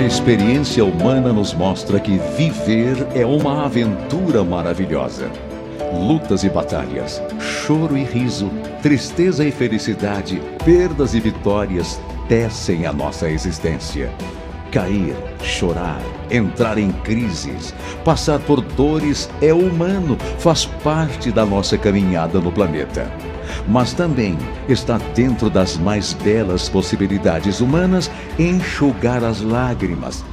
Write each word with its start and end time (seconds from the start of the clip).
A 0.00 0.02
experiência 0.02 0.82
humana 0.82 1.30
nos 1.30 1.52
mostra 1.52 2.00
que 2.00 2.16
viver 2.34 3.06
é 3.14 3.26
uma 3.26 3.66
aventura 3.66 4.42
maravilhosa. 4.42 5.30
Lutas 5.92 6.42
e 6.42 6.48
batalhas, 6.48 7.22
choro 7.38 7.98
e 7.98 8.02
riso, 8.02 8.50
tristeza 8.80 9.44
e 9.44 9.50
felicidade, 9.50 10.40
perdas 10.64 11.12
e 11.12 11.20
vitórias 11.20 12.00
tecem 12.30 12.86
a 12.86 12.94
nossa 12.94 13.28
existência. 13.28 14.10
Cair, 14.72 15.14
chorar, 15.42 16.00
entrar 16.30 16.78
em 16.78 16.90
crises, 16.90 17.74
passar 18.02 18.38
por 18.38 18.62
dores 18.62 19.28
é 19.42 19.52
humano, 19.52 20.16
faz 20.38 20.64
parte 20.64 21.30
da 21.30 21.44
nossa 21.44 21.76
caminhada 21.76 22.40
no 22.40 22.50
planeta. 22.50 23.29
Mas 23.68 23.92
também 23.92 24.36
está 24.68 24.98
dentro 25.14 25.48
das 25.48 25.76
mais 25.76 26.12
belas 26.12 26.68
possibilidades 26.68 27.60
humanas 27.60 28.10
enxugar 28.38 29.22
as 29.22 29.40
lágrimas, 29.40 30.24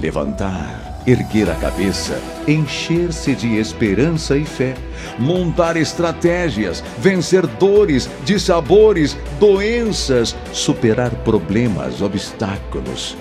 levantar, 0.00 1.02
erguer 1.06 1.50
a 1.50 1.54
cabeça, 1.54 2.20
encher-se 2.48 3.34
de 3.34 3.56
esperança 3.56 4.36
e 4.36 4.44
fé, 4.44 4.74
montar 5.18 5.76
estratégias, 5.76 6.82
vencer 6.98 7.46
dores, 7.46 8.08
dissabores, 8.24 9.16
doenças, 9.38 10.34
superar 10.52 11.10
problemas, 11.16 12.00
obstáculos 12.02 13.16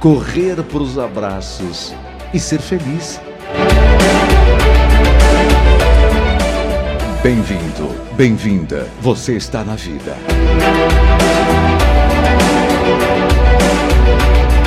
correr 0.00 0.62
para 0.62 0.82
os 0.82 0.98
abraços 0.98 1.94
e 2.32 2.40
ser 2.40 2.58
feliz. 2.58 3.20
Bem-vinda, 8.20 8.86
você 9.00 9.34
está 9.34 9.64
na 9.64 9.74
vida. 9.74 10.14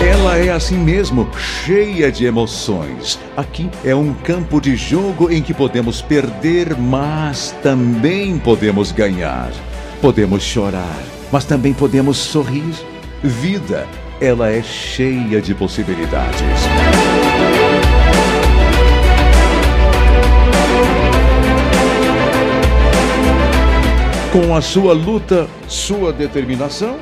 Ela 0.04 0.38
é 0.40 0.50
assim 0.50 0.80
mesmo, 0.80 1.30
cheia 1.38 2.12
de 2.12 2.26
emoções. 2.26 3.20
Aqui 3.38 3.70
é 3.86 3.94
um 3.94 4.12
campo 4.12 4.60
de 4.60 4.76
jogo 4.76 5.32
em 5.32 5.40
que 5.44 5.54
podemos 5.54 6.02
perder, 6.02 6.76
mas 6.76 7.56
também 7.62 8.40
podemos 8.40 8.92
ganhar. 8.92 9.52
Podemos 10.02 10.42
chorar, 10.42 11.04
mas 11.32 11.46
também 11.46 11.76
podemos 11.76 12.18
sorrir. 12.18 12.74
Vida 13.22 13.88
ela 14.20 14.50
é 14.50 14.64
cheia 14.64 15.40
de 15.40 15.54
possibilidades. 15.54 16.42
Com 24.34 24.56
a 24.56 24.62
sua 24.62 24.94
luta, 24.94 25.48
sua 25.68 26.12
determinação, 26.12 26.98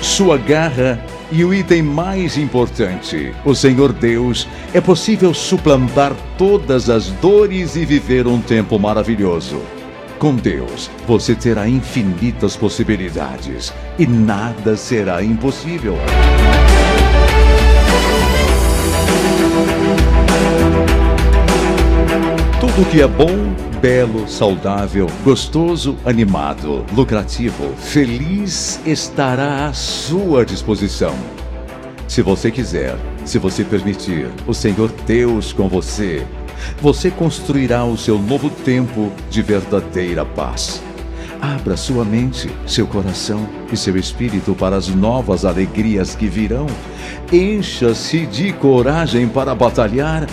sua 0.00 0.38
garra 0.38 0.98
e 1.30 1.44
o 1.44 1.52
item 1.52 1.82
mais 1.82 2.38
importante, 2.38 3.34
o 3.44 3.54
Senhor 3.54 3.92
Deus, 3.92 4.48
é 4.72 4.80
possível 4.80 5.34
suplantar 5.34 6.16
todas 6.38 6.88
as 6.88 7.08
dores 7.08 7.76
e 7.76 7.84
viver 7.84 8.26
um 8.26 8.40
tempo 8.40 8.78
maravilhoso. 8.78 9.60
Com 10.18 10.34
Deus, 10.34 10.90
você 11.06 11.34
terá 11.34 11.68
infinitas 11.68 12.56
possibilidades 12.56 13.70
e 13.98 14.06
nada 14.06 14.78
será 14.78 15.22
impossível. 15.22 15.98
Tudo 22.78 22.90
que 22.90 23.02
é 23.02 23.08
bom, 23.08 23.34
belo, 23.80 24.28
saudável, 24.28 25.08
gostoso, 25.24 25.96
animado, 26.04 26.86
lucrativo, 26.94 27.74
feliz 27.76 28.80
estará 28.86 29.66
à 29.66 29.72
sua 29.72 30.46
disposição. 30.46 31.12
Se 32.06 32.22
você 32.22 32.52
quiser, 32.52 32.96
se 33.24 33.36
você 33.36 33.64
permitir, 33.64 34.30
o 34.46 34.54
Senhor 34.54 34.92
Deus 35.04 35.52
com 35.52 35.68
você 35.68 36.24
você 36.80 37.10
construirá 37.10 37.84
o 37.84 37.96
seu 37.96 38.16
novo 38.16 38.48
tempo 38.48 39.10
de 39.28 39.42
verdadeira 39.42 40.24
paz. 40.24 40.80
Abra 41.40 41.76
sua 41.76 42.04
mente, 42.04 42.48
seu 42.64 42.86
coração 42.86 43.48
e 43.72 43.76
seu 43.76 43.96
espírito 43.96 44.54
para 44.54 44.76
as 44.76 44.86
novas 44.86 45.44
alegrias 45.44 46.14
que 46.14 46.28
virão. 46.28 46.66
Encha-se 47.32 48.24
de 48.24 48.52
coragem 48.52 49.26
para 49.26 49.52
batalhar. 49.52 50.28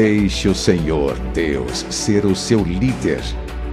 Deixe 0.00 0.48
o 0.48 0.54
Senhor, 0.54 1.18
Deus, 1.34 1.84
ser 1.90 2.24
o 2.24 2.32
seu 2.32 2.62
líder, 2.62 3.20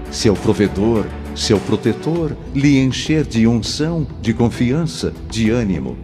seu 0.10 0.34
provedor, 0.34 1.06
seu 1.36 1.60
protetor, 1.60 2.36
lhe 2.52 2.80
encher 2.80 3.24
de 3.24 3.46
unção, 3.46 4.08
de 4.24 4.34
confiança, 4.34 5.14
de 5.30 5.52
ânimo. 5.52 5.96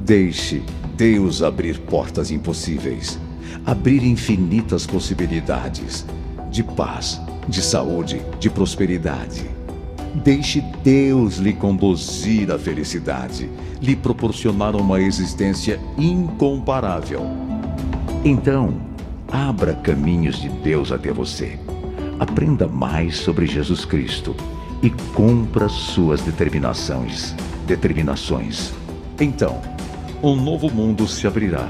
Deixe 0.00 0.62
Deus 0.96 1.42
abrir 1.42 1.78
portas 1.80 2.30
impossíveis 2.30 3.18
abrir 3.66 4.02
infinitas 4.02 4.86
possibilidades 4.86 6.06
de 6.50 6.62
paz, 6.62 7.20
de 7.46 7.60
saúde, 7.60 8.22
de 8.40 8.48
prosperidade. 8.48 9.44
Deixe 10.24 10.62
Deus 10.82 11.36
lhe 11.36 11.52
conduzir 11.52 12.50
à 12.50 12.58
felicidade, 12.58 13.50
lhe 13.82 13.94
proporcionar 13.94 14.74
uma 14.74 14.98
existência 14.98 15.78
incomparável. 15.98 17.20
Então, 18.24 18.87
abra 19.30 19.74
caminhos 19.74 20.40
de 20.40 20.48
Deus 20.48 20.92
até 20.92 21.12
você. 21.12 21.58
Aprenda 22.18 22.66
mais 22.66 23.16
sobre 23.16 23.46
Jesus 23.46 23.84
Cristo 23.84 24.34
e 24.82 24.90
cumpra 25.14 25.68
suas 25.68 26.20
determinações. 26.22 27.34
Determinações. 27.66 28.72
Então, 29.20 29.60
um 30.22 30.34
novo 30.34 30.70
mundo 30.70 31.06
se 31.06 31.26
abrirá 31.26 31.68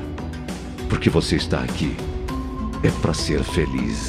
porque 0.88 1.10
você 1.10 1.36
está 1.36 1.60
aqui 1.60 1.94
é 2.82 2.90
para 3.02 3.12
ser 3.12 3.42
feliz. 3.42 4.08